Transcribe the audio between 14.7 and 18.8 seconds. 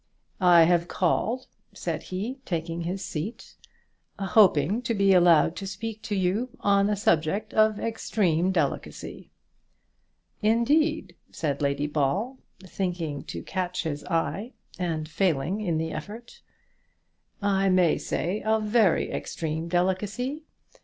and failing in the effort. "I may say of